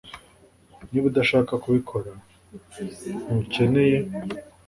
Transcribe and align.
Niba 0.89 1.05
udashaka 1.11 1.53
kubikora 1.63 2.11
ntukeneye 3.25 3.97